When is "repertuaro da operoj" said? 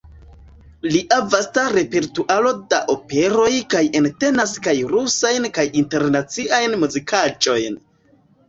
1.73-3.51